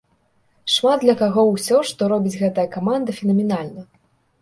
Шмат 0.75 1.03
для 1.03 1.15
каго 1.19 1.45
ўсё, 1.51 1.83
што 1.91 2.01
робіць 2.17 2.35
гэтая 2.43 2.67
каманда, 2.75 3.11
фенаменальна. 3.23 3.91